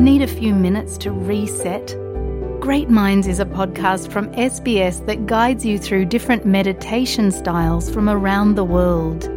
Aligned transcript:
Need 0.00 0.22
a 0.22 0.26
few 0.26 0.54
minutes 0.54 0.98
to 0.98 1.10
reset? 1.10 1.96
Great 2.60 2.90
Minds 2.90 3.26
is 3.26 3.40
a 3.40 3.44
podcast 3.44 4.10
from 4.10 4.28
SBS 4.32 5.04
that 5.06 5.26
guides 5.26 5.64
you 5.64 5.78
through 5.78 6.06
different 6.06 6.44
meditation 6.44 7.30
styles 7.30 7.90
from 7.90 8.08
around 8.08 8.56
the 8.56 8.64
world. 8.64 9.28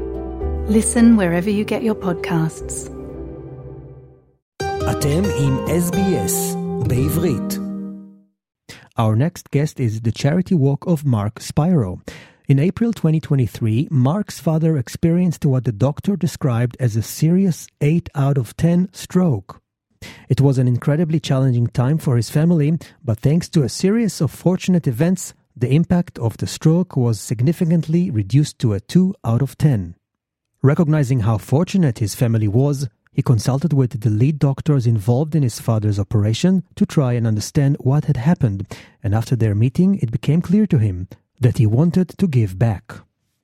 Listen 0.70 1.16
wherever 1.18 1.50
you 1.50 1.64
get 1.64 1.84
your 1.84 1.96
podcasts. 1.96 2.90
אתם 4.92 5.24
עם 5.40 5.58
SBS 5.68 6.56
בעברית. 6.88 7.60
Our 8.98 9.16
next 9.16 9.50
guest 9.52 9.80
is 9.80 10.02
the 10.02 10.12
charity 10.12 10.56
walk 10.56 10.86
of 10.86 11.06
Mark 11.06 11.40
Spiro. 11.40 12.02
In 12.50 12.60
April 12.60 12.92
2023, 12.92 13.88
Mark's 13.92 14.40
father 14.40 14.76
experienced 14.76 15.46
what 15.46 15.64
the 15.66 15.72
doctor 15.72 16.16
described 16.16 16.76
as 16.80 16.96
a 16.96 17.04
serious 17.04 17.68
8 17.80 18.10
out 18.16 18.38
of 18.38 18.58
10 18.58 18.90
stroke. 18.92 19.62
It 20.29 20.41
was 20.41 20.59
an 20.59 20.69
incredibly 20.69 21.21
challenging 21.21 21.67
time 21.69 21.99
for 21.99 22.17
his 22.17 22.31
family, 22.31 22.79
but 23.05 23.19
thanks 23.19 23.49
to 23.51 23.63
a 23.63 23.69
series 23.69 24.21
of 24.21 24.31
fortunate 24.31 24.87
events, 24.87 25.35
the 25.57 25.73
impact 25.73 26.19
of 26.19 26.37
the 26.37 26.47
stroke 26.47 26.97
was 26.97 27.21
significantly 27.21 28.11
reduced 28.11 28.59
to 28.59 28.73
a 28.73 28.81
2 28.81 29.15
out 29.25 29.43
of 29.43 29.57
10. 29.57 29.95
Recognizing 30.63 31.21
how 31.21 31.39
fortunate 31.39 31.99
his 31.99 32.15
family 32.15 32.49
was, 32.49 32.89
he 33.13 33.23
consulted 33.23 33.73
with 33.73 34.01
the 34.01 34.11
lead 34.11 34.41
doctors 34.41 34.87
involved 34.87 35.37
in 35.37 35.45
his 35.45 35.61
father's 35.61 36.01
operation 36.01 36.65
to 36.75 36.85
try 36.85 37.13
and 37.13 37.27
understand 37.27 37.77
what 37.81 38.07
had 38.07 38.17
happened, 38.17 38.67
and 39.03 39.15
after 39.15 39.37
their 39.37 39.55
meeting, 39.55 39.99
it 40.01 40.11
became 40.11 40.43
clear 40.43 40.67
to 40.67 40.79
him 40.79 41.07
that 41.41 41.59
he 41.59 41.67
wanted 41.67 42.09
to 42.09 42.27
give 42.27 42.59
back. 42.59 42.95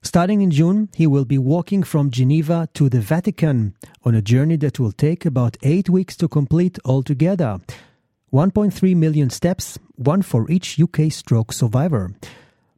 Starting 0.03 0.41
in 0.41 0.51
June, 0.51 0.89
he 0.95 1.07
will 1.07 1.27
be 1.27 1.37
walking 1.37 1.83
from 1.83 2.11
Geneva 2.11 2.67
to 2.73 2.89
the 2.89 3.01
Vatican 3.01 3.75
on 4.03 4.15
a 4.15 4.23
journey 4.23 4.57
that 4.57 4.81
will 4.81 4.93
take 4.93 5.27
about 5.27 5.59
eight 5.63 5.91
weeks 5.91 6.17
to 6.17 6.27
complete 6.27 6.79
altogether. 6.87 7.61
1.3 8.33 8.97
million 8.97 9.29
steps, 9.29 9.79
one 9.97 10.23
for 10.23 10.51
each 10.51 10.81
UK 10.81 11.13
stroke 11.13 11.53
survivor. 11.53 12.15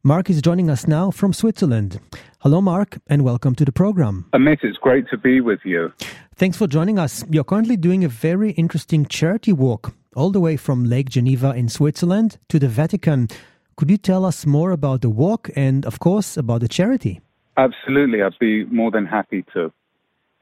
Mark 0.03 0.29
is 0.29 0.41
joining 0.41 0.69
us 0.69 0.85
now 0.85 1.11
from 1.11 1.31
Switzerland. 1.31 1.97
Hello, 2.39 2.59
Mark, 2.59 2.99
and 3.07 3.23
welcome 3.23 3.55
to 3.55 3.63
the 3.63 3.71
program. 3.71 4.25
Uh, 4.33 4.37
Amit, 4.37 4.59
it's 4.61 4.77
great 4.77 5.07
to 5.09 5.17
be 5.17 5.39
with 5.39 5.61
you. 5.63 5.93
Thanks 6.35 6.57
for 6.57 6.67
joining 6.67 6.99
us. 6.99 7.23
You're 7.29 7.45
currently 7.45 7.77
doing 7.77 8.03
a 8.03 8.09
very 8.09 8.51
interesting 8.51 9.05
charity 9.05 9.53
walk 9.53 9.95
all 10.13 10.31
the 10.31 10.41
way 10.41 10.57
from 10.57 10.83
Lake 10.83 11.07
Geneva 11.07 11.51
in 11.51 11.69
Switzerland 11.69 12.37
to 12.49 12.59
the 12.59 12.67
Vatican. 12.67 13.29
Could 13.75 13.89
you 13.89 13.97
tell 13.97 14.23
us 14.23 14.45
more 14.45 14.71
about 14.71 15.01
the 15.01 15.09
walk 15.09 15.49
and, 15.55 15.85
of 15.85 15.99
course, 15.99 16.37
about 16.37 16.61
the 16.61 16.67
charity? 16.67 17.21
Absolutely, 17.57 18.21
I'd 18.21 18.37
be 18.39 18.65
more 18.65 18.91
than 18.91 19.05
happy 19.05 19.43
to. 19.53 19.71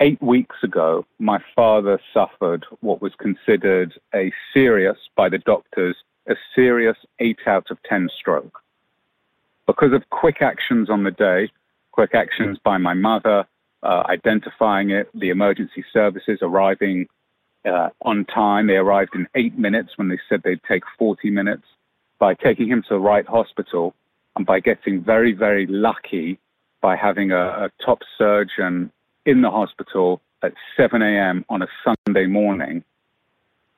Eight 0.01 0.21
weeks 0.21 0.57
ago, 0.63 1.05
my 1.19 1.39
father 1.55 1.99
suffered 2.13 2.65
what 2.81 3.01
was 3.01 3.13
considered 3.15 3.93
a 4.13 4.33
serious, 4.53 4.97
by 5.15 5.29
the 5.29 5.37
doctors, 5.37 5.95
a 6.27 6.35
serious 6.55 6.97
8 7.19 7.37
out 7.45 7.71
of 7.71 7.81
10 7.83 8.09
stroke. 8.17 8.61
Because 9.65 9.93
of 9.93 10.09
quick 10.09 10.41
actions 10.41 10.89
on 10.89 11.03
the 11.03 11.11
day, 11.11 11.49
quick 11.91 12.13
actions 12.13 12.57
by 12.63 12.77
my 12.77 12.93
mother, 12.93 13.45
uh, 13.83 14.03
identifying 14.07 14.89
it, 14.89 15.09
the 15.13 15.29
emergency 15.29 15.85
services 15.93 16.39
arriving 16.41 17.07
uh, 17.65 17.89
on 18.01 18.25
time. 18.25 18.67
They 18.67 18.77
arrived 18.77 19.15
in 19.15 19.27
eight 19.35 19.57
minutes 19.57 19.97
when 19.97 20.09
they 20.09 20.19
said 20.27 20.41
they'd 20.43 20.63
take 20.67 20.83
40 20.97 21.29
minutes 21.29 21.65
by 22.21 22.35
taking 22.35 22.67
him 22.67 22.83
to 22.83 22.89
the 22.89 22.99
right 22.99 23.27
hospital 23.27 23.95
and 24.35 24.45
by 24.45 24.59
getting 24.59 25.03
very, 25.03 25.33
very 25.33 25.65
lucky 25.65 26.39
by 26.79 26.95
having 26.95 27.31
a, 27.31 27.65
a 27.65 27.69
top 27.83 27.99
surgeon 28.15 28.91
in 29.25 29.41
the 29.41 29.49
hospital 29.49 30.21
at 30.43 30.53
7 30.77 31.01
a.m. 31.01 31.43
on 31.49 31.63
a 31.63 31.67
Sunday 31.83 32.27
morning. 32.27 32.83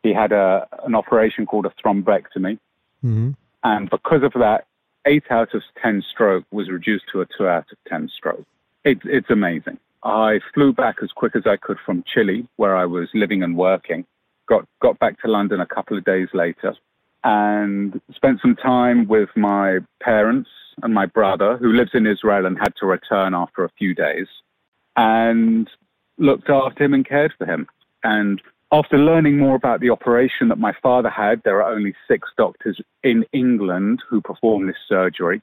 He 0.03 0.13
had 0.13 0.33
a, 0.33 0.67
an 0.85 0.93
operation 0.93 1.45
called 1.45 1.65
a 1.65 1.73
thrombectomy. 1.81 2.59
Mm-hmm. 3.03 3.31
And 3.63 3.89
because 3.89 4.23
of 4.23 4.33
that, 4.33 4.67
8 5.05 5.23
out 5.29 5.53
of 5.53 5.61
10 5.81 6.03
stroke 6.11 6.45
was 6.51 6.69
reduced 6.69 7.05
to 7.13 7.21
a 7.21 7.25
2 7.37 7.47
out 7.47 7.67
of 7.71 7.77
10 7.87 8.09
stroke. 8.09 8.45
It, 8.83 8.99
it's 9.05 9.29
amazing. 9.29 9.79
I 10.03 10.41
flew 10.53 10.73
back 10.73 10.97
as 11.01 11.11
quick 11.15 11.37
as 11.37 11.43
I 11.45 11.55
could 11.55 11.77
from 11.85 12.03
Chile, 12.13 12.45
where 12.57 12.75
I 12.75 12.85
was 12.85 13.07
living 13.13 13.41
and 13.41 13.55
working. 13.55 14.05
Got, 14.47 14.67
got 14.81 14.99
back 14.99 15.21
to 15.21 15.29
London 15.29 15.61
a 15.61 15.65
couple 15.65 15.97
of 15.97 16.03
days 16.03 16.27
later 16.33 16.75
and 17.23 17.99
spent 18.13 18.41
some 18.41 18.55
time 18.55 19.07
with 19.07 19.29
my 19.35 19.79
parents 20.01 20.49
and 20.81 20.93
my 20.93 21.05
brother, 21.05 21.57
who 21.57 21.71
lives 21.71 21.91
in 21.93 22.07
Israel 22.07 22.45
and 22.45 22.57
had 22.57 22.75
to 22.77 22.85
return 22.85 23.33
after 23.33 23.63
a 23.63 23.69
few 23.77 23.93
days, 23.93 24.27
and 24.95 25.69
looked 26.17 26.49
after 26.49 26.83
him 26.83 26.93
and 26.93 27.07
cared 27.07 27.33
for 27.37 27.45
him. 27.45 27.67
And 28.03 28.41
after 28.71 28.97
learning 28.97 29.37
more 29.37 29.55
about 29.55 29.79
the 29.81 29.91
operation 29.91 30.49
that 30.49 30.57
my 30.57 30.73
father 30.81 31.09
had, 31.09 31.43
there 31.43 31.61
are 31.61 31.71
only 31.71 31.93
six 32.07 32.29
doctors 32.37 32.81
in 33.03 33.23
England 33.31 34.01
who 34.09 34.19
perform 34.19 34.65
this 34.65 34.77
surgery, 34.87 35.41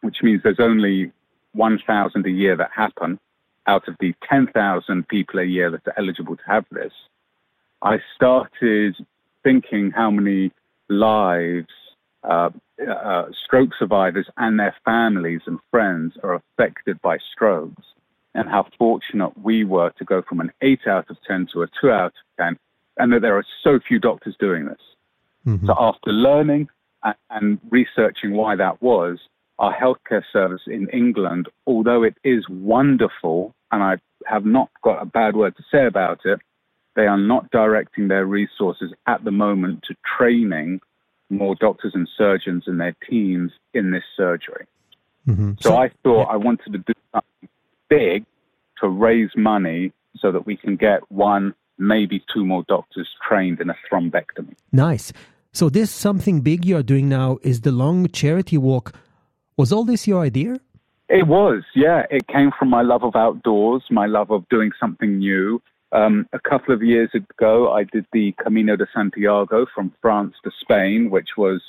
which 0.00 0.22
means 0.22 0.42
there's 0.42 0.60
only 0.60 1.12
1,000 1.52 2.26
a 2.26 2.30
year 2.30 2.56
that 2.56 2.70
happen 2.74 3.20
out 3.66 3.86
of 3.86 3.96
the 4.00 4.14
10,000 4.28 5.08
people 5.08 5.40
a 5.40 5.44
year 5.44 5.70
that 5.70 5.86
are 5.86 5.98
eligible 5.98 6.36
to 6.36 6.42
have 6.46 6.64
this. 6.70 6.92
I 7.82 7.98
started 8.14 8.96
thinking 9.42 9.90
how 9.90 10.10
many 10.10 10.50
lives 10.88 11.68
uh, 12.24 12.50
uh, 12.88 13.26
stroke 13.44 13.70
survivors 13.78 14.26
and 14.36 14.58
their 14.58 14.74
families 14.84 15.42
and 15.46 15.58
friends 15.70 16.14
are 16.22 16.34
affected 16.34 17.00
by 17.02 17.18
strokes, 17.32 17.84
and 18.34 18.48
how 18.48 18.66
fortunate 18.78 19.38
we 19.42 19.64
were 19.64 19.90
to 19.98 20.04
go 20.04 20.22
from 20.22 20.40
an 20.40 20.50
8 20.60 20.80
out 20.86 21.10
of 21.10 21.16
10 21.26 21.48
to 21.52 21.62
a 21.62 21.66
2 21.80 21.90
out 21.90 22.06
of 22.06 22.12
10, 22.44 22.58
and 22.98 23.12
that 23.12 23.22
there 23.22 23.36
are 23.36 23.44
so 23.62 23.78
few 23.78 23.98
doctors 23.98 24.34
doing 24.40 24.64
this. 24.64 24.80
Mm-hmm. 25.46 25.66
So, 25.66 25.74
after 25.78 26.10
learning 26.10 26.68
and, 27.04 27.14
and 27.30 27.58
researching 27.70 28.32
why 28.32 28.56
that 28.56 28.82
was, 28.82 29.18
our 29.58 29.72
healthcare 29.72 30.24
service 30.32 30.62
in 30.66 30.88
England, 30.88 31.48
although 31.66 32.02
it 32.02 32.16
is 32.24 32.48
wonderful, 32.48 33.54
and 33.70 33.82
I 33.82 33.98
have 34.26 34.44
not 34.44 34.70
got 34.82 35.02
a 35.02 35.06
bad 35.06 35.36
word 35.36 35.56
to 35.56 35.62
say 35.70 35.86
about 35.86 36.20
it, 36.24 36.40
they 36.96 37.06
are 37.06 37.18
not 37.18 37.50
directing 37.50 38.08
their 38.08 38.26
resources 38.26 38.92
at 39.06 39.24
the 39.24 39.30
moment 39.30 39.82
to 39.88 39.96
training 40.16 40.80
more 41.30 41.54
doctors 41.54 41.92
and 41.94 42.08
surgeons 42.16 42.64
and 42.66 42.80
their 42.80 42.94
teams 43.08 43.52
in 43.72 43.90
this 43.90 44.04
surgery. 44.16 44.66
Mm-hmm. 45.26 45.52
So, 45.60 45.70
so, 45.70 45.76
I 45.76 45.90
thought. 46.02 46.28
I 46.28 46.36
wanted 46.36 46.72
to 46.72 46.78
do 46.78 46.92
something 47.12 47.48
big 47.88 48.24
to 48.80 48.88
raise 48.88 49.30
money 49.36 49.92
so 50.16 50.30
that 50.32 50.46
we 50.46 50.56
can 50.56 50.76
get 50.76 51.10
one, 51.10 51.54
maybe 51.78 52.22
two 52.32 52.44
more 52.44 52.64
doctors 52.68 53.08
trained 53.26 53.60
in 53.60 53.70
a 53.70 53.76
thrombectomy. 53.90 54.54
Nice. 54.72 55.12
So 55.52 55.68
this 55.68 55.90
something 55.90 56.40
big 56.40 56.64
you're 56.64 56.82
doing 56.82 57.08
now 57.08 57.38
is 57.42 57.62
the 57.62 57.72
long 57.72 58.08
charity 58.08 58.58
walk. 58.58 58.92
Was 59.56 59.72
all 59.72 59.84
this 59.84 60.06
your 60.06 60.20
idea? 60.20 60.56
It 61.08 61.26
was, 61.26 61.62
yeah. 61.74 62.02
It 62.10 62.26
came 62.26 62.50
from 62.58 62.70
my 62.70 62.82
love 62.82 63.04
of 63.04 63.14
outdoors, 63.14 63.84
my 63.90 64.06
love 64.06 64.30
of 64.30 64.48
doing 64.48 64.72
something 64.80 65.18
new. 65.18 65.62
Um, 65.94 66.28
a 66.32 66.40
couple 66.40 66.74
of 66.74 66.82
years 66.82 67.10
ago, 67.14 67.72
I 67.72 67.84
did 67.84 68.04
the 68.12 68.34
Camino 68.42 68.74
de 68.74 68.86
Santiago 68.92 69.64
from 69.72 69.92
France 70.02 70.34
to 70.42 70.50
Spain, 70.60 71.08
which 71.08 71.30
was 71.38 71.62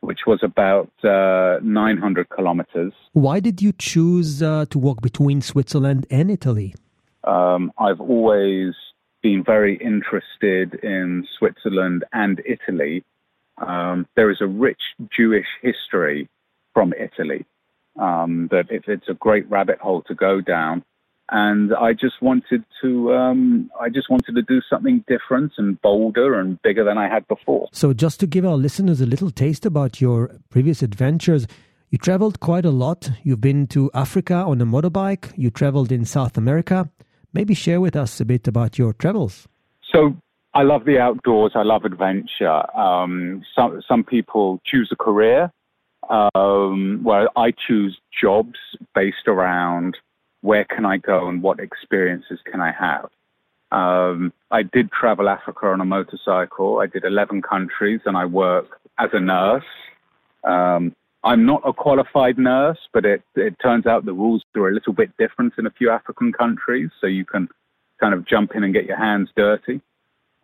which 0.00 0.20
was 0.24 0.38
about 0.42 0.92
uh, 1.02 1.58
900 1.62 2.28
kilometers. 2.28 2.92
Why 3.12 3.40
did 3.40 3.60
you 3.60 3.72
choose 3.72 4.40
uh, 4.40 4.66
to 4.70 4.78
walk 4.78 5.02
between 5.02 5.40
Switzerland 5.40 6.06
and 6.10 6.30
Italy? 6.30 6.74
Um, 7.24 7.72
I've 7.76 8.00
always 8.00 8.74
been 9.20 9.42
very 9.42 9.76
interested 9.78 10.74
in 10.84 11.26
Switzerland 11.36 12.04
and 12.12 12.40
Italy. 12.46 13.02
Um, 13.58 14.06
there 14.14 14.30
is 14.30 14.40
a 14.40 14.46
rich 14.46 14.82
Jewish 15.10 15.48
history 15.60 16.28
from 16.72 16.92
Italy 16.92 17.44
um, 17.98 18.48
that 18.52 18.70
it, 18.70 18.84
it's 18.86 19.08
a 19.08 19.14
great 19.14 19.50
rabbit 19.50 19.80
hole 19.80 20.02
to 20.02 20.14
go 20.14 20.40
down 20.40 20.84
and 21.30 21.74
I 21.74 21.92
just 21.92 22.22
wanted 22.22 22.64
to 22.82 23.12
um, 23.14 23.70
I 23.80 23.88
just 23.88 24.10
wanted 24.10 24.34
to 24.34 24.42
do 24.42 24.60
something 24.70 25.04
different 25.08 25.52
and 25.58 25.80
bolder 25.82 26.38
and 26.38 26.60
bigger 26.62 26.84
than 26.84 26.98
I 26.98 27.08
had 27.08 27.26
before. 27.28 27.68
So, 27.72 27.92
just 27.92 28.20
to 28.20 28.26
give 28.26 28.44
our 28.44 28.56
listeners 28.56 29.00
a 29.00 29.06
little 29.06 29.30
taste 29.30 29.66
about 29.66 30.00
your 30.00 30.30
previous 30.50 30.82
adventures, 30.82 31.46
you 31.90 31.98
traveled 31.98 32.40
quite 32.40 32.64
a 32.64 32.70
lot. 32.70 33.10
You've 33.24 33.40
been 33.40 33.66
to 33.68 33.90
Africa 33.94 34.34
on 34.34 34.60
a 34.60 34.66
motorbike. 34.66 35.32
You 35.36 35.50
traveled 35.50 35.90
in 35.90 36.04
South 36.04 36.36
America. 36.36 36.90
Maybe 37.32 37.54
share 37.54 37.80
with 37.80 37.96
us 37.96 38.20
a 38.20 38.24
bit 38.24 38.46
about 38.48 38.78
your 38.78 38.92
travels. 38.92 39.48
So. 39.92 40.16
I 40.54 40.62
love 40.62 40.86
the 40.86 40.98
outdoors. 40.98 41.52
I 41.54 41.64
love 41.64 41.84
adventure. 41.84 42.64
Um, 42.74 43.42
some 43.54 43.82
some 43.86 44.02
people 44.02 44.58
choose 44.64 44.88
a 44.90 44.96
career, 44.96 45.52
um, 46.08 47.00
where 47.02 47.28
I 47.36 47.50
choose 47.50 47.98
jobs 48.22 48.58
based 48.94 49.26
around 49.26 49.98
where 50.46 50.64
can 50.64 50.86
I 50.86 50.96
go 50.96 51.28
and 51.28 51.42
what 51.42 51.58
experiences 51.58 52.38
can 52.50 52.60
I 52.60 52.70
have? 52.70 53.10
Um, 53.72 54.32
I 54.52 54.62
did 54.62 54.92
travel 54.92 55.28
Africa 55.28 55.66
on 55.66 55.80
a 55.80 55.84
motorcycle. 55.84 56.78
I 56.78 56.86
did 56.86 57.04
11 57.04 57.42
countries 57.42 58.00
and 58.06 58.16
I 58.16 58.26
work 58.26 58.78
as 58.96 59.10
a 59.12 59.18
nurse. 59.18 59.64
Um, 60.44 60.94
I'm 61.24 61.44
not 61.44 61.62
a 61.66 61.72
qualified 61.72 62.38
nurse, 62.38 62.78
but 62.94 63.04
it, 63.04 63.22
it 63.34 63.56
turns 63.60 63.86
out 63.86 64.04
the 64.04 64.12
rules 64.12 64.44
are 64.54 64.68
a 64.68 64.72
little 64.72 64.92
bit 64.92 65.10
different 65.18 65.54
in 65.58 65.66
a 65.66 65.70
few 65.72 65.90
African 65.90 66.32
countries, 66.32 66.90
so 67.00 67.08
you 67.08 67.24
can 67.24 67.48
kind 68.00 68.14
of 68.14 68.24
jump 68.24 68.54
in 68.54 68.62
and 68.62 68.72
get 68.72 68.84
your 68.84 68.98
hands 68.98 69.30
dirty. 69.36 69.80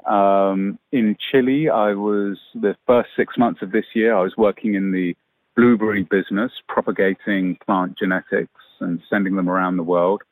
Um, 0.05 0.81
in 0.91 1.17
Chile, 1.31 1.69
I 1.69 1.93
was 1.93 2.39
the 2.57 2.75
first 2.89 3.11
six 3.17 3.39
months 3.39 3.63
of 3.63 3.71
this 3.71 3.87
year. 3.95 4.17
I 4.17 4.23
was 4.23 4.37
working 4.37 4.75
in 4.75 4.91
the 4.91 5.15
blueberry 5.55 6.03
business, 6.03 6.51
propagating 6.67 7.57
plant 7.65 7.97
genetics 7.97 8.62
and 8.83 9.03
sending 9.09 9.37
them 9.37 9.49
around 9.49 9.77
the 9.77 9.83
world. 9.83 10.23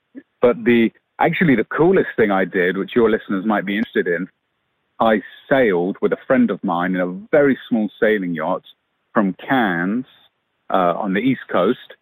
But 0.41 0.65
the 0.65 0.93
actually 1.19 1.55
the 1.55 1.65
coolest 1.65 2.11
thing 2.17 2.31
I 2.31 2.45
did, 2.45 2.77
which 2.77 2.97
your 2.97 3.11
listeners 3.11 3.45
might 3.45 3.65
be 3.65 3.77
interested 3.77 4.07
in, 4.07 4.29
I 4.99 5.23
sailed 5.49 5.97
with 6.01 6.13
a 6.13 6.19
friend 6.27 6.51
of 6.51 6.63
mine 6.63 6.95
in 6.95 7.01
a 7.01 7.13
very 7.31 7.59
small 7.69 7.91
sailing 8.01 8.35
yacht 8.35 8.63
from 9.13 9.35
Cairns 9.35 10.07
uh, 10.71 10.95
on 10.97 11.15
the 11.15 11.21
east 11.21 11.43
coast 11.49 11.95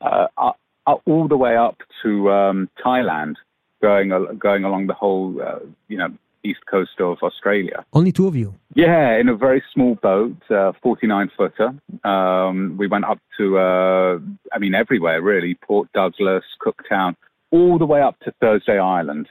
uh, 0.00 0.26
up, 0.36 0.58
all 1.06 1.28
the 1.28 1.36
way 1.36 1.56
up 1.56 1.78
to 2.02 2.30
um, 2.30 2.70
Thailand, 2.84 3.36
going 3.82 4.10
going 4.38 4.64
along 4.64 4.86
the 4.86 4.94
whole 4.94 5.40
uh, 5.40 5.60
you 5.88 5.98
know 5.98 6.08
east 6.48 6.64
coast 6.70 7.00
of 7.00 7.18
Australia. 7.22 7.84
Only 7.92 8.12
two 8.12 8.26
of 8.26 8.36
you? 8.36 8.54
Yeah, 8.74 9.18
in 9.20 9.28
a 9.28 9.36
very 9.36 9.62
small 9.72 9.94
boat, 9.96 10.36
uh, 10.50 10.72
49 10.82 11.30
footer. 11.36 11.70
Um, 12.04 12.76
we 12.78 12.86
went 12.86 13.04
up 13.04 13.18
to, 13.38 13.58
uh, 13.58 14.18
I 14.52 14.58
mean, 14.58 14.74
everywhere 14.74 15.20
really 15.22 15.54
Port 15.66 15.88
Douglas, 15.92 16.44
Cooktown, 16.64 17.16
all 17.50 17.78
the 17.78 17.86
way 17.86 18.00
up 18.00 18.18
to 18.20 18.32
Thursday 18.40 18.78
Island, 18.78 19.28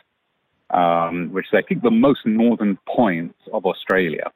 um, 0.72 1.32
which 1.32 1.48
is, 1.52 1.58
I 1.58 1.62
think, 1.68 1.84
the 1.84 1.92
most 1.92 2.22
northern 2.26 2.78
point 2.88 3.36
of 3.54 3.66
Australia. 3.66 4.32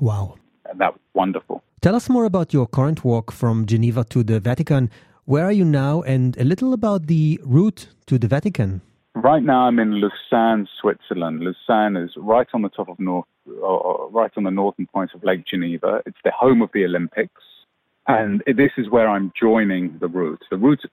Wow. 0.00 0.36
And 0.68 0.80
that 0.80 0.92
was 0.94 1.00
wonderful. 1.14 1.62
Tell 1.80 1.94
us 1.94 2.08
more 2.08 2.24
about 2.24 2.52
your 2.52 2.66
current 2.66 3.04
walk 3.04 3.30
from 3.30 3.66
Geneva 3.66 4.04
to 4.04 4.22
the 4.22 4.40
Vatican. 4.40 4.90
Where 5.26 5.44
are 5.44 5.52
you 5.52 5.64
now, 5.64 6.02
and 6.02 6.36
a 6.38 6.44
little 6.44 6.72
about 6.72 7.06
the 7.06 7.40
route 7.44 7.88
to 8.06 8.18
the 8.18 8.28
Vatican? 8.28 8.80
Right 9.14 9.42
now, 9.42 9.68
I'm 9.68 9.78
in 9.78 10.00
Lausanne, 10.00 10.66
Switzerland. 10.80 11.40
Lausanne 11.40 11.96
is 11.96 12.10
right 12.16 12.48
on 12.52 12.62
the 12.62 12.68
top 12.68 12.88
of 12.88 12.98
North, 12.98 13.26
uh, 13.48 14.08
right 14.08 14.32
on 14.36 14.42
the 14.42 14.50
northern 14.50 14.86
point 14.86 15.12
of 15.14 15.22
Lake 15.22 15.46
Geneva. 15.46 16.02
It's 16.04 16.18
the 16.24 16.32
home 16.32 16.62
of 16.62 16.70
the 16.74 16.84
Olympics, 16.84 17.42
and 18.08 18.42
this 18.46 18.72
is 18.76 18.90
where 18.90 19.08
I'm 19.08 19.32
joining 19.40 19.98
the 20.00 20.08
route. 20.08 20.42
The 20.50 20.56
route 20.56 20.84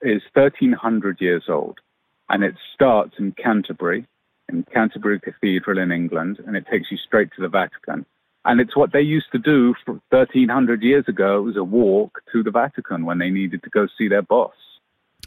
is 0.00 0.22
1,300 0.32 1.20
years 1.20 1.44
old, 1.48 1.78
and 2.30 2.42
it 2.42 2.54
starts 2.74 3.16
in 3.18 3.32
Canterbury, 3.32 4.06
in 4.48 4.64
Canterbury 4.72 5.20
Cathedral 5.20 5.78
in 5.78 5.92
England, 5.92 6.38
and 6.46 6.56
it 6.56 6.66
takes 6.66 6.90
you 6.90 6.96
straight 6.96 7.28
to 7.36 7.42
the 7.42 7.48
Vatican. 7.48 8.06
And 8.46 8.58
it's 8.58 8.74
what 8.74 8.92
they 8.92 9.02
used 9.02 9.30
to 9.32 9.38
do 9.38 9.74
for 9.84 10.00
1,300 10.08 10.82
years 10.82 11.04
ago. 11.08 11.40
It 11.40 11.42
was 11.42 11.56
a 11.58 11.64
walk 11.64 12.22
to 12.32 12.42
the 12.42 12.50
Vatican 12.50 13.04
when 13.04 13.18
they 13.18 13.28
needed 13.28 13.62
to 13.64 13.70
go 13.70 13.86
see 13.98 14.08
their 14.08 14.22
boss. 14.22 14.54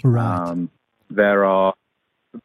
Right. 0.04 0.50
Um, 0.50 0.72
there 1.12 1.46
are 1.46 1.76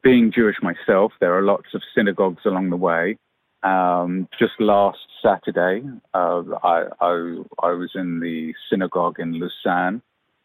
being 0.02 0.32
Jewish 0.34 0.56
myself, 0.62 1.12
there 1.20 1.36
are 1.36 1.42
lots 1.42 1.74
of 1.74 1.82
synagogues 1.94 2.42
along 2.44 2.70
the 2.70 2.76
way. 2.76 3.16
Um, 3.62 4.28
just 4.38 4.52
last 4.60 4.98
Saturday, 5.22 5.82
uh, 6.14 6.42
I, 6.62 6.84
I, 7.00 7.36
I, 7.60 7.70
was 7.72 7.90
in 7.94 8.20
the 8.20 8.54
synagogue 8.70 9.18
in 9.18 9.40
Lausanne, 9.40 10.00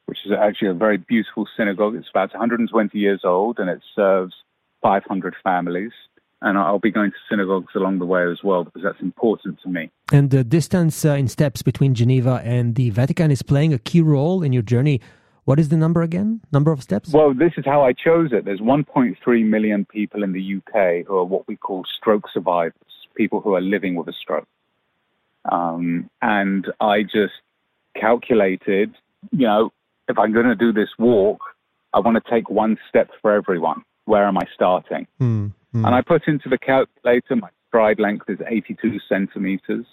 which 0.07 0.17
is 0.25 0.31
actually 0.31 0.69
a 0.69 0.73
very 0.73 0.97
beautiful 0.97 1.47
synagogue. 1.55 1.95
It's 1.95 2.09
about 2.09 2.33
120 2.33 2.97
years 2.97 3.21
old 3.23 3.59
and 3.59 3.69
it 3.69 3.81
serves 3.95 4.33
500 4.81 5.35
families. 5.43 5.91
And 6.41 6.57
I'll 6.57 6.79
be 6.79 6.91
going 6.91 7.11
to 7.11 7.17
synagogues 7.29 7.73
along 7.75 7.99
the 7.99 8.05
way 8.05 8.23
as 8.29 8.39
well 8.43 8.63
because 8.63 8.81
that's 8.83 8.99
important 8.99 9.59
to 9.61 9.69
me. 9.69 9.91
And 10.11 10.31
the 10.31 10.43
distance 10.43 11.05
uh, 11.05 11.11
in 11.11 11.27
steps 11.27 11.61
between 11.61 11.93
Geneva 11.93 12.41
and 12.43 12.75
the 12.75 12.89
Vatican 12.89 13.29
is 13.29 13.43
playing 13.43 13.73
a 13.73 13.79
key 13.79 14.01
role 14.01 14.43
in 14.43 14.51
your 14.51 14.63
journey 14.63 14.99
what 15.45 15.59
is 15.59 15.69
the 15.69 15.77
number 15.77 16.01
again? 16.01 16.41
Number 16.51 16.71
of 16.71 16.81
steps? 16.81 17.11
Well, 17.11 17.33
this 17.33 17.53
is 17.57 17.65
how 17.65 17.83
I 17.83 17.93
chose 17.93 18.31
it. 18.31 18.45
There's 18.45 18.61
1.3 18.61 19.45
million 19.45 19.85
people 19.85 20.23
in 20.23 20.31
the 20.31 20.55
UK 20.57 21.05
who 21.05 21.17
are 21.17 21.25
what 21.25 21.47
we 21.47 21.57
call 21.57 21.83
stroke 21.97 22.25
survivors, 22.33 22.73
people 23.15 23.41
who 23.41 23.53
are 23.55 23.61
living 23.61 23.95
with 23.95 24.07
a 24.07 24.13
stroke. 24.13 24.47
Um, 25.51 26.09
and 26.21 26.67
I 26.79 27.03
just 27.03 27.33
calculated, 27.99 28.93
you 29.31 29.45
know, 29.45 29.71
if 30.07 30.17
I'm 30.17 30.31
going 30.31 30.45
to 30.45 30.55
do 30.55 30.71
this 30.71 30.89
walk, 30.97 31.41
I 31.93 31.99
want 31.99 32.23
to 32.23 32.31
take 32.31 32.49
one 32.49 32.77
step 32.87 33.09
for 33.21 33.33
everyone. 33.33 33.83
Where 34.05 34.25
am 34.25 34.37
I 34.37 34.45
starting? 34.53 35.07
Mm, 35.21 35.51
mm. 35.75 35.85
And 35.85 35.87
I 35.87 36.01
put 36.01 36.27
into 36.27 36.49
the 36.49 36.57
calculator 36.57 37.35
my 37.35 37.49
stride 37.67 37.99
length 37.99 38.29
is 38.29 38.39
82 38.45 38.99
centimeters. 39.09 39.85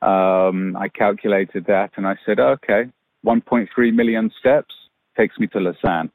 Um, 0.00 0.76
I 0.76 0.88
calculated 0.88 1.66
that 1.66 1.90
and 1.96 2.06
I 2.06 2.16
said, 2.24 2.38
okay, 2.38 2.84
1.3 3.24 3.94
million 3.94 4.30
steps 4.38 4.74
takes 5.16 5.38
me 5.38 5.46
to 5.48 5.60
Lausanne. 5.60 6.10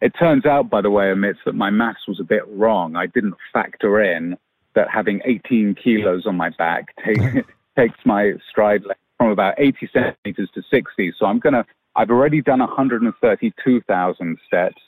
It 0.00 0.12
turns 0.18 0.44
out, 0.44 0.68
by 0.68 0.82
the 0.82 0.90
way, 0.90 1.06
Amit, 1.06 1.36
that 1.46 1.54
my 1.54 1.70
maths 1.70 2.06
was 2.06 2.20
a 2.20 2.24
bit 2.24 2.46
wrong. 2.48 2.96
I 2.96 3.06
didn't 3.06 3.34
factor 3.52 4.00
in 4.00 4.36
that 4.74 4.90
having 4.90 5.22
18 5.24 5.74
kilos 5.74 6.26
on 6.26 6.36
my 6.36 6.50
back 6.50 6.94
take, 7.04 7.46
takes 7.76 7.98
my 8.04 8.34
stride 8.48 8.84
length 8.84 9.00
from 9.18 9.30
about 9.30 9.54
80 9.58 9.88
centimeters 9.92 10.50
to 10.54 10.62
60. 10.70 11.14
So 11.18 11.26
I'm 11.26 11.38
going 11.38 11.54
to, 11.54 11.64
I've 11.96 12.10
already 12.10 12.42
done 12.42 12.58
132,000 12.58 14.38
steps 14.46 14.82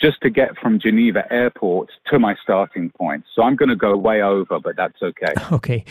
just 0.00 0.20
to 0.22 0.30
get 0.30 0.56
from 0.58 0.78
Geneva 0.78 1.30
Airport 1.32 1.90
to 2.10 2.18
my 2.18 2.36
starting 2.42 2.90
point. 2.90 3.24
So 3.34 3.42
I'm 3.42 3.56
going 3.56 3.68
to 3.68 3.76
go 3.76 3.96
way 3.96 4.22
over, 4.22 4.60
but 4.60 4.76
that's 4.76 5.02
okay. 5.02 5.34
Okay. 5.52 5.84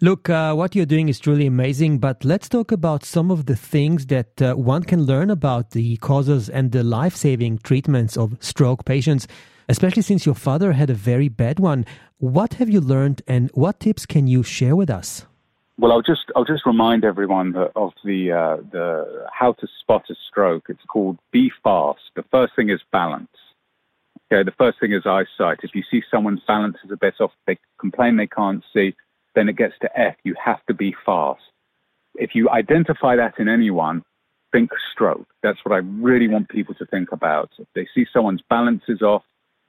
Look, 0.00 0.28
uh, 0.28 0.54
what 0.54 0.74
you're 0.74 0.86
doing 0.86 1.08
is 1.08 1.18
truly 1.18 1.46
amazing, 1.46 1.98
but 1.98 2.24
let's 2.24 2.48
talk 2.48 2.72
about 2.72 3.04
some 3.04 3.30
of 3.30 3.46
the 3.46 3.56
things 3.56 4.06
that 4.06 4.42
uh, 4.42 4.54
one 4.54 4.82
can 4.82 5.04
learn 5.04 5.30
about 5.30 5.70
the 5.70 5.96
causes 5.98 6.48
and 6.48 6.72
the 6.72 6.82
life 6.82 7.16
saving 7.16 7.58
treatments 7.58 8.16
of 8.16 8.36
stroke 8.40 8.84
patients, 8.84 9.26
especially 9.68 10.02
since 10.02 10.26
your 10.26 10.34
father 10.34 10.72
had 10.72 10.90
a 10.90 10.94
very 10.94 11.28
bad 11.28 11.58
one. 11.58 11.86
What 12.18 12.54
have 12.54 12.68
you 12.68 12.80
learned 12.80 13.22
and 13.26 13.50
what 13.54 13.80
tips 13.80 14.04
can 14.04 14.26
you 14.26 14.42
share 14.42 14.76
with 14.76 14.90
us? 14.90 15.26
Well, 15.78 15.90
I'll 15.90 16.02
just 16.02 16.30
I'll 16.36 16.44
just 16.44 16.66
remind 16.66 17.04
everyone 17.04 17.56
of 17.74 17.92
the 18.04 18.30
uh, 18.30 18.56
the 18.70 19.26
how 19.32 19.52
to 19.54 19.66
spot 19.80 20.04
a 20.08 20.14
stroke. 20.28 20.66
It's 20.68 20.84
called 20.86 21.18
Be 21.32 21.50
Fast. 21.64 22.00
The 22.14 22.24
first 22.30 22.54
thing 22.54 22.70
is 22.70 22.80
balance. 22.92 23.28
Okay, 24.34 24.42
the 24.42 24.56
first 24.56 24.80
thing 24.80 24.92
is 24.92 25.06
eyesight. 25.06 25.60
If 25.62 25.76
you 25.76 25.84
see 25.88 26.02
someone's 26.10 26.40
balance 26.44 26.76
is 26.84 26.90
a 26.90 26.96
bit 26.96 27.14
off, 27.20 27.30
they 27.46 27.56
complain 27.78 28.16
they 28.16 28.26
can't 28.26 28.64
see, 28.72 28.96
then 29.36 29.48
it 29.48 29.56
gets 29.56 29.74
to 29.82 30.00
F. 30.00 30.16
You 30.24 30.34
have 30.44 30.64
to 30.66 30.74
be 30.74 30.92
fast. 31.06 31.42
If 32.16 32.34
you 32.34 32.50
identify 32.50 33.14
that 33.14 33.38
in 33.38 33.48
anyone, 33.48 34.02
think 34.50 34.70
stroke. 34.90 35.28
That's 35.44 35.60
what 35.64 35.72
I 35.72 35.82
really 36.00 36.26
want 36.26 36.48
people 36.48 36.74
to 36.74 36.86
think 36.86 37.12
about. 37.12 37.50
If 37.58 37.68
they 37.76 37.86
see 37.94 38.06
someone's 38.12 38.42
balance 38.50 38.82
is 38.88 39.02
off 39.02 39.22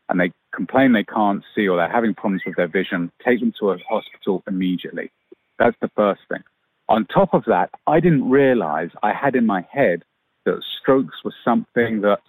and 0.10 0.20
they 0.20 0.32
complain 0.52 0.94
they 0.94 1.04
can't 1.04 1.44
see 1.54 1.68
or 1.68 1.78
they're 1.78 1.88
having 1.88 2.16
problems 2.16 2.42
with 2.44 2.56
their 2.56 2.68
vision, 2.68 3.12
take 3.24 3.42
them 3.42 3.54
to 3.60 3.70
a 3.70 3.78
hospital 3.88 4.42
immediately. 4.48 5.12
That's 5.60 5.78
the 5.80 5.92
first 5.96 6.22
thing. 6.28 6.44
On 6.90 7.06
top 7.06 7.36
of 7.36 7.46
that, 7.46 7.70
I 7.86 8.00
didn't 8.00 8.28
realize 8.28 8.90
I 9.04 9.14
had 9.14 9.36
in 9.36 9.46
my 9.46 9.64
head 9.70 10.04
that 10.46 10.64
strokes 10.82 11.24
was 11.24 11.36
something 11.44 12.02
that 12.02 12.22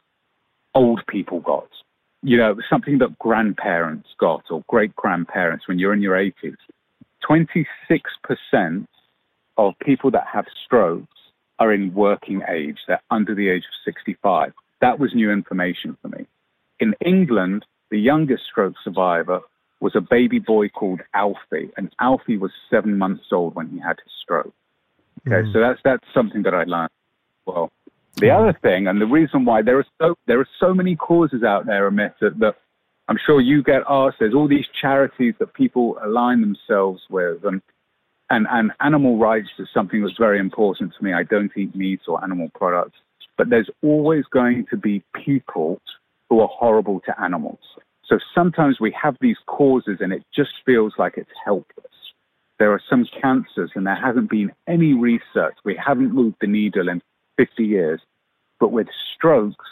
old 0.75 1.01
people 1.07 1.41
got 1.41 1.69
you 2.23 2.37
know, 2.37 2.57
something 2.69 2.99
that 2.99 3.19
grandparents 3.19 4.09
got 4.19 4.45
or 4.51 4.63
great 4.69 4.95
grandparents 4.97 5.69
when 5.69 5.79
you're 5.79 5.93
in 5.93 6.03
your 6.03 6.17
80s. 6.17 6.57
26% 7.29 8.87
of 9.59 9.75
people 9.81 10.11
that 10.11 10.25
have 10.33 10.47
strokes 10.65 11.09
are 11.59 11.73
in 11.73 11.95
working 11.95 12.43
age. 12.49 12.79
They're 12.87 13.03
under 13.11 13.35
the 13.35 13.49
age 13.49 13.65
of 13.65 13.85
65. 13.85 14.53
That 14.81 14.99
was 14.99 15.15
new 15.15 15.31
information 15.31 15.97
for 16.03 16.09
me. 16.09 16.27
In 16.79 16.95
England, 17.05 17.65
the 17.91 17.99
youngest 17.99 18.45
stroke 18.51 18.75
survivor 18.85 19.41
was 19.81 19.95
a 19.95 20.01
baby 20.01 20.39
boy 20.39 20.69
called 20.69 21.01
Alfie, 21.15 21.71
and 21.77 21.95
Alfie 22.01 22.37
was 22.37 22.51
seven 22.71 22.99
months 22.99 23.25
old 23.33 23.55
when 23.55 23.69
he 23.69 23.79
had 23.79 23.97
his 24.03 24.13
stroke. 24.23 24.55
Okay, 25.27 25.47
mm. 25.47 25.53
so 25.53 25.61
that's 25.61 25.81
that's 25.85 26.05
something 26.15 26.43
that 26.43 26.55
I 26.55 26.65
learned. 26.65 26.91
Well, 27.47 27.71
the 28.17 28.29
hmm. 28.29 28.37
other 28.37 28.59
thing, 28.63 28.87
and 28.87 29.01
the 29.01 29.07
reason 29.07 29.45
why 29.45 29.63
there 29.63 29.79
are 29.79 29.87
so 30.01 30.17
there 30.27 30.41
are 30.41 30.49
so 30.59 30.75
many 30.75 30.97
causes 30.97 31.43
out 31.43 31.67
there, 31.67 31.91
Amit, 31.91 32.15
that, 32.21 32.39
that 32.39 32.57
I'm 33.09 33.19
sure 33.25 33.41
you 33.41 33.63
get 33.63 33.83
asked. 33.89 34.17
There's 34.19 34.35
all 34.35 34.49
these 34.49 34.67
charities 34.81 35.35
that 35.39 35.55
people 35.55 35.99
align 36.03 36.41
themselves 36.41 37.03
with, 37.11 37.45
and 37.45 37.63
and 38.31 38.47
and 38.51 38.73
animal 38.81 39.19
rights 39.19 39.49
is 39.59 39.69
something 39.73 40.03
that's 40.03 40.19
very 40.19 40.39
important 40.39 40.93
to 40.97 41.05
me. 41.05 41.13
I 41.13 41.23
don't 41.23 41.53
eat 41.57 41.75
meat 41.77 42.01
or 42.09 42.23
animal 42.23 42.51
products, 42.55 42.99
but 43.37 43.51
there's 43.51 43.71
always 43.83 44.25
going 44.31 44.67
to 44.71 44.77
be 44.77 45.05
people 45.15 45.81
who 46.29 46.41
are 46.41 46.49
horrible 46.49 47.01
to 47.07 47.21
animals. 47.21 47.61
So 48.05 48.19
sometimes 48.35 48.79
we 48.81 48.95
have 49.01 49.17
these 49.21 49.37
causes, 49.47 49.99
and 50.01 50.13
it 50.13 50.25
just 50.35 50.51
feels 50.65 50.95
like 50.99 51.15
it's 51.17 51.31
helpless. 51.45 51.87
There 52.59 52.73
are 52.73 52.81
some 52.89 53.07
cancers, 53.21 53.71
and 53.75 53.87
there 53.87 54.01
hasn't 54.01 54.31
been 54.31 54.53
any 54.67 54.95
research. 54.95 55.57
We 55.65 55.77
haven't 55.77 56.15
moved 56.15 56.37
the 56.41 56.47
needle 56.47 56.89
in 56.89 57.03
50 57.37 57.65
years. 57.65 58.01
But 58.59 58.73
with 58.73 58.89
strokes, 59.15 59.67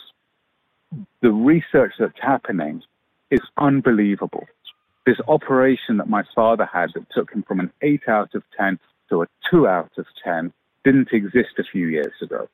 the 1.22 1.32
research 1.32 1.94
that's 1.98 2.20
happening 2.20 2.82
is 3.30 3.40
unbelievable. 3.58 4.46
This 5.06 5.18
operation 5.28 5.98
that 5.98 6.08
my 6.08 6.22
father 6.34 6.68
had 6.70 6.90
that 6.94 7.06
took 7.14 7.32
him 7.32 7.42
from 7.46 7.60
an 7.60 7.70
8 7.82 8.02
out 8.08 8.34
of 8.34 8.42
10 8.58 8.78
to 9.10 9.22
a 9.22 9.26
2 9.50 9.66
out 9.66 9.92
of 9.98 10.06
10 10.22 10.52
didn't 10.84 11.08
exist 11.12 11.58
a 11.58 11.64
few 11.64 11.86
years 11.88 12.12
ago. 12.22 12.48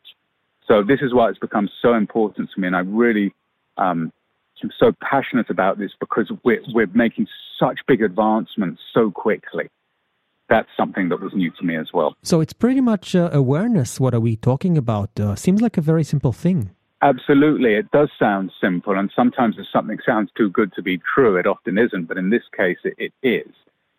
So 0.66 0.82
this 0.82 1.00
is 1.02 1.12
why 1.12 1.28
it's 1.28 1.38
become 1.38 1.68
so 1.82 1.94
important 1.94 2.50
to 2.54 2.60
me, 2.60 2.68
and 2.68 2.76
I 2.76 2.80
really 2.80 3.34
um, 3.76 4.12
so 4.78 4.92
passionate 5.00 5.50
about 5.50 5.78
this 5.78 5.92
because 5.98 6.30
we're, 6.44 6.62
we're 6.72 6.86
making 6.94 7.26
such 7.58 7.80
big 7.86 8.02
advancements 8.02 8.80
so 8.92 9.10
quickly. 9.10 9.68
That's 10.50 10.68
something 10.76 11.08
that 11.10 11.20
was 11.20 11.32
new 11.32 11.50
to 11.52 11.64
me 11.64 11.76
as 11.76 11.92
well. 11.94 12.16
So 12.22 12.40
it's 12.40 12.52
pretty 12.52 12.80
much 12.80 13.14
uh, 13.14 13.30
awareness. 13.32 14.00
What 14.00 14.14
are 14.14 14.20
we 14.20 14.34
talking 14.34 14.76
about? 14.76 15.18
Uh, 15.18 15.36
seems 15.36 15.62
like 15.62 15.78
a 15.78 15.80
very 15.80 16.02
simple 16.02 16.32
thing. 16.32 16.70
Absolutely. 17.02 17.74
It 17.74 17.90
does 17.92 18.10
sound 18.18 18.50
simple, 18.60 18.98
and 18.98 19.10
sometimes 19.14 19.56
if 19.58 19.66
something 19.72 19.98
sounds 20.04 20.30
too 20.36 20.50
good 20.50 20.72
to 20.74 20.82
be 20.82 20.98
true, 21.14 21.36
it 21.36 21.46
often 21.46 21.78
isn't. 21.78 22.06
But 22.06 22.18
in 22.18 22.28
this 22.30 22.42
case, 22.54 22.78
it, 22.84 22.94
it 22.98 23.12
is. 23.22 23.50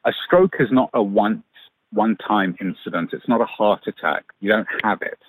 A 0.05 0.11
stroke 0.25 0.57
is 0.59 0.71
not 0.71 0.89
a 0.93 1.01
once, 1.01 1.43
one 1.93 2.17
time 2.17 2.55
incident. 2.59 3.11
It's 3.13 3.27
not 3.27 3.41
a 3.41 3.45
heart 3.45 3.87
attack. 3.87 4.25
You 4.39 4.49
don't 4.49 4.67
have 4.83 5.01
it. 5.01 5.19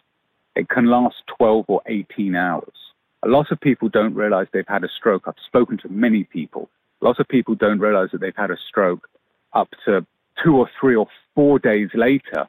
It 0.54 0.68
can 0.68 0.86
last 0.86 1.16
12 1.38 1.66
or 1.68 1.82
18 1.86 2.34
hours. 2.34 2.74
A 3.22 3.28
lot 3.28 3.50
of 3.52 3.60
people 3.60 3.88
don't 3.88 4.14
realize 4.14 4.48
they've 4.52 4.64
had 4.66 4.84
a 4.84 4.88
stroke. 4.88 5.22
I've 5.26 5.34
spoken 5.46 5.78
to 5.78 5.88
many 5.88 6.24
people. 6.24 6.68
A 7.00 7.04
lot 7.04 7.20
of 7.20 7.28
people 7.28 7.54
don't 7.54 7.78
realize 7.78 8.10
that 8.12 8.20
they've 8.20 8.36
had 8.36 8.50
a 8.50 8.58
stroke 8.68 9.08
up 9.54 9.68
to 9.86 10.06
two 10.42 10.56
or 10.56 10.68
three 10.80 10.96
or 10.96 11.06
four 11.34 11.58
days 11.58 11.90
later. 11.94 12.48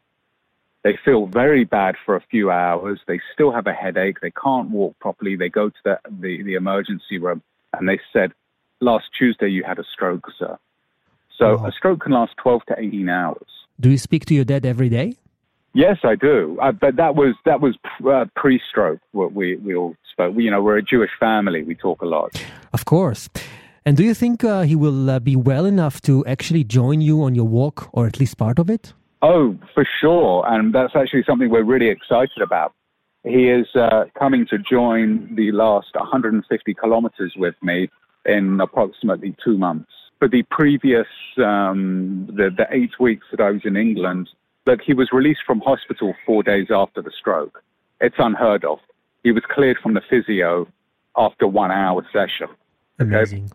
They 0.83 0.97
feel 1.05 1.27
very 1.27 1.63
bad 1.63 1.95
for 2.05 2.15
a 2.15 2.21
few 2.29 2.51
hours. 2.51 2.99
They 3.07 3.21
still 3.33 3.51
have 3.51 3.67
a 3.67 3.73
headache. 3.73 4.19
They 4.21 4.31
can't 4.31 4.69
walk 4.69 4.99
properly. 4.99 5.37
They 5.37 5.49
go 5.49 5.69
to 5.69 5.75
the, 5.85 5.99
the, 6.09 6.43
the 6.43 6.55
emergency 6.55 7.17
room 7.17 7.41
and 7.71 7.87
they 7.87 7.99
said, 8.11 8.33
Last 8.81 9.05
Tuesday 9.17 9.47
you 9.47 9.63
had 9.63 9.79
a 9.79 9.83
stroke, 9.93 10.29
sir. 10.37 10.57
So 11.37 11.65
a 11.65 11.71
stroke 11.71 12.01
can 12.01 12.11
last 12.11 12.33
12 12.37 12.65
to 12.67 12.75
18 12.77 13.09
hours. 13.09 13.47
Do 13.79 13.89
you 13.89 13.97
speak 13.97 14.25
to 14.25 14.33
your 14.33 14.45
dad 14.45 14.65
every 14.65 14.89
day? 14.89 15.15
Yes, 15.73 15.97
I 16.03 16.15
do. 16.15 16.57
Uh, 16.61 16.71
but 16.71 16.97
that 16.97 17.15
was 17.15 17.33
that 17.45 17.59
was 17.59 17.75
uh, 18.07 18.25
pre-stroke. 18.35 18.99
What 19.11 19.33
we 19.33 19.55
we 19.55 19.73
all 19.73 19.95
spoke. 20.11 20.35
You 20.37 20.51
know, 20.51 20.61
we're 20.61 20.77
a 20.77 20.83
Jewish 20.83 21.09
family. 21.19 21.63
We 21.63 21.73
talk 21.75 22.01
a 22.01 22.05
lot. 22.05 22.31
Of 22.73 22.85
course. 22.85 23.29
And 23.85 23.97
do 23.97 24.03
you 24.03 24.13
think 24.13 24.43
uh, 24.43 24.61
he 24.61 24.75
will 24.75 25.09
uh, 25.09 25.19
be 25.19 25.35
well 25.35 25.65
enough 25.65 26.01
to 26.01 26.25
actually 26.25 26.63
join 26.63 27.01
you 27.01 27.23
on 27.23 27.35
your 27.35 27.47
walk, 27.47 27.89
or 27.91 28.07
at 28.07 28.19
least 28.19 28.37
part 28.37 28.59
of 28.59 28.69
it? 28.69 28.93
Oh, 29.21 29.57
for 29.73 29.85
sure. 29.99 30.45
And 30.47 30.73
that's 30.73 30.95
actually 30.95 31.23
something 31.23 31.49
we're 31.49 31.63
really 31.63 31.89
excited 31.89 32.41
about. 32.41 32.73
He 33.23 33.49
is 33.49 33.67
uh, 33.75 34.05
coming 34.17 34.45
to 34.47 34.57
join 34.57 35.33
the 35.35 35.51
last 35.51 35.95
150 35.95 36.73
kilometers 36.73 37.33
with 37.37 37.55
me 37.61 37.89
in 38.25 38.59
approximately 38.59 39.35
two 39.43 39.57
months. 39.57 39.89
For 40.19 40.27
the 40.27 40.43
previous, 40.43 41.07
um, 41.37 42.27
the, 42.27 42.49
the 42.55 42.67
eight 42.71 42.99
weeks 42.99 43.25
that 43.31 43.41
I 43.41 43.51
was 43.51 43.61
in 43.65 43.75
England, 43.75 44.29
Look, 44.65 44.81
he 44.81 44.93
was 44.93 45.09
released 45.11 45.41
from 45.45 45.59
hospital 45.59 46.13
four 46.25 46.41
days 46.41 46.67
after 46.69 47.01
the 47.01 47.11
stroke. 47.11 47.61
It's 47.99 48.15
unheard 48.17 48.63
of. 48.63 48.79
He 49.23 49.31
was 49.31 49.43
cleared 49.49 49.77
from 49.81 49.93
the 49.93 50.01
physio 50.09 50.67
after 51.17 51.47
one 51.47 51.71
hour 51.71 52.05
session. 52.13 52.47
Amazing. 52.99 53.45
Okay? 53.45 53.53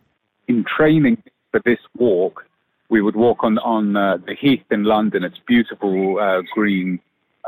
In 0.49 0.65
training 0.65 1.23
for 1.51 1.61
this 1.65 1.79
walk, 1.97 2.45
we 2.89 3.03
would 3.03 3.17
walk 3.17 3.45
on 3.45 3.59
on 3.59 3.97
uh, 3.97 4.17
the 4.27 4.35
Heath 4.35 4.65
in 4.71 4.85
London. 4.85 5.23
It's 5.23 5.39
beautiful 5.47 6.19
uh, 6.19 6.43
green, 6.55 7.01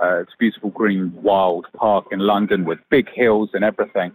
uh, 0.02 0.20
it's 0.20 0.32
beautiful 0.38 0.70
green 0.70 1.12
wild 1.22 1.66
park 1.74 2.06
in 2.12 2.18
London 2.20 2.64
with 2.64 2.78
big 2.90 3.08
hills 3.08 3.50
and 3.54 3.64
everything. 3.64 4.12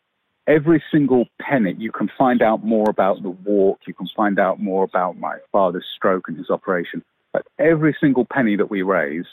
Every 0.49 0.83
single 0.91 1.27
penny, 1.39 1.75
you 1.77 1.93
can 1.93 2.11
find 2.17 2.41
out 2.41 2.65
more 2.65 2.89
about 2.89 3.23
the 3.23 3.29
walk, 3.29 3.81
you 3.87 3.93
can 3.93 4.09
find 4.17 4.39
out 4.39 4.59
more 4.59 4.83
about 4.83 5.19
my 5.19 5.37
father's 5.53 5.85
stroke 5.95 6.27
and 6.27 6.39
his 6.39 6.49
operation. 6.49 7.05
But 7.35 7.47
every 7.59 7.95
single 8.01 8.25
penny 8.25 8.57
that 8.57 8.71
we 8.71 8.81
raise 8.81 9.27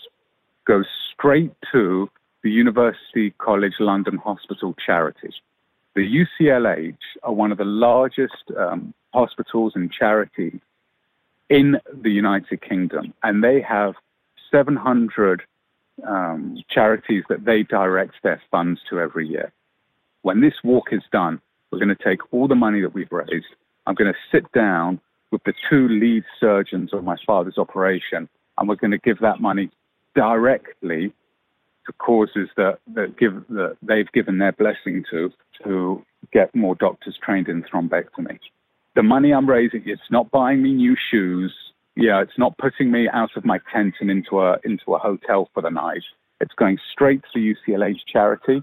goes 0.66 0.86
straight 1.14 1.54
to 1.72 2.10
the 2.44 2.52
University 2.52 3.32
College 3.38 3.76
London 3.80 4.18
Hospital 4.18 4.76
charity. 4.86 5.34
The 5.96 6.26
UCLH 6.42 6.98
are 7.24 7.34
one 7.34 7.54
of 7.54 7.60
the 7.60 7.64
largest 7.64 8.52
um, 8.58 8.94
hospitals 9.14 9.72
and 9.74 9.90
charities 9.90 10.60
in 11.50 11.80
the 11.94 12.12
United 12.12 12.62
Kingdom, 12.62 13.14
and 13.24 13.42
they 13.42 13.62
have 13.62 13.94
700 14.52 15.44
um, 16.06 16.62
charities 16.70 17.24
that 17.30 17.46
they 17.46 17.64
direct 17.64 18.16
their 18.22 18.42
funds 18.52 18.82
to 18.90 19.00
every 19.00 19.26
year. 19.30 19.54
When 20.26 20.42
this 20.42 20.56
walk 20.64 20.88
is 20.92 21.04
done, 21.12 21.40
we're 21.72 21.78
going 21.78 21.96
to 21.96 22.04
take 22.04 22.34
all 22.34 22.48
the 22.48 22.56
money 22.56 22.82
that 22.82 22.96
we've 22.96 23.12
raised. 23.12 23.46
I'm 23.86 23.94
going 23.94 24.12
to 24.12 24.20
sit 24.32 24.52
down 24.54 25.00
with 25.32 25.44
the 25.44 25.54
two 25.70 25.88
lead 25.88 26.24
surgeons 26.40 26.94
of 26.94 27.04
my 27.04 27.16
father's 27.28 27.60
operation, 27.60 28.28
and 28.58 28.68
we're 28.68 28.76
going 28.76 28.90
to 28.90 28.98
give 28.98 29.20
that 29.20 29.40
money 29.40 29.70
directly 30.16 31.14
to 31.86 31.94
causes 31.94 32.50
that, 32.58 32.80
that 32.96 33.20
give 33.20 33.48
that 33.50 33.78
they've 33.84 34.12
given 34.14 34.40
their 34.40 34.54
blessing 34.54 35.06
to 35.12 35.32
to 35.64 36.04
get 36.34 36.56
more 36.56 36.74
doctors 36.74 37.16
trained 37.24 37.48
in 37.48 37.62
thrombectomy. 37.62 38.40
The 38.96 39.04
money 39.04 39.32
I'm 39.32 39.48
raising, 39.48 39.84
it's 39.86 40.10
not 40.10 40.32
buying 40.32 40.64
me 40.64 40.74
new 40.74 40.96
shoes 41.12 41.54
yeah, 41.96 42.22
it's 42.22 42.38
not 42.38 42.58
putting 42.58 42.92
me 42.92 43.08
out 43.08 43.38
of 43.38 43.46
my 43.46 43.60
tent 43.72 43.96
and 44.02 44.12
into 44.12 44.42
a 44.42 44.58
into 44.66 44.96
a 44.96 44.98
hotel 44.98 45.50
for 45.54 45.62
the 45.62 45.70
night. 45.70 46.04
It's 46.42 46.54
going 46.56 46.78
straight 46.92 47.22
to 47.34 47.40
UCLH 47.40 48.00
charity, 48.12 48.62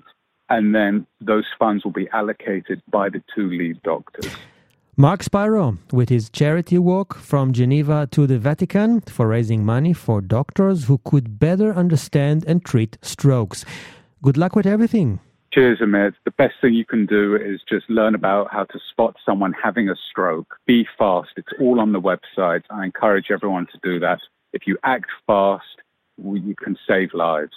and 0.53 0.75
then 0.75 1.07
those 1.23 1.47
funds 1.59 1.83
will 1.83 1.93
be 1.93 2.09
allocated 2.13 2.83
by 2.91 3.09
the 3.09 3.23
two 3.35 3.49
lead 3.49 3.83
doctors. 3.83 4.31
Mark 4.99 5.23
Spiro, 5.23 5.79
with 5.91 6.11
his 6.11 6.29
charity 6.29 6.77
walk 6.77 7.17
from 7.17 7.55
Geneva 7.55 8.07
to 8.11 8.27
the 8.27 8.39
Vatican 8.39 9.01
for 9.01 9.27
raising 9.27 9.65
money 9.65 9.95
for 9.95 10.21
doctors 10.21 10.85
who 10.85 10.99
could 10.99 11.39
better 11.39 11.73
understand 11.73 12.45
and 12.47 12.63
treat 12.63 12.99
strokes. 13.01 13.65
Good 14.23 14.37
luck 14.37 14.55
with 14.55 14.67
everything. 14.67 15.21
Cheers, 15.55 15.81
Amir. 15.81 16.15
The 16.27 16.31
best 16.33 16.55
thing 16.61 16.75
you 16.75 16.85
can 16.85 17.07
do 17.07 17.35
is 17.35 17.61
just 17.67 17.89
learn 17.89 18.15
about 18.15 18.53
how 18.53 18.65
to 18.65 18.79
spot 18.91 19.17
someone 19.25 19.55
having 19.55 19.89
a 19.89 19.97
stroke. 20.11 20.57
Be 20.67 20.87
fast. 20.99 21.31
It's 21.39 21.53
all 21.59 21.81
on 21.81 21.93
the 21.93 22.01
website. 22.01 22.65
I 22.69 22.85
encourage 22.85 23.31
everyone 23.31 23.67
to 23.73 23.79
do 23.83 23.99
that. 24.01 24.21
If 24.53 24.67
you 24.67 24.77
act 24.85 25.11
fast, 25.27 25.65
you 26.23 26.55
can 26.55 26.77
save 26.87 27.15
lives. 27.15 27.57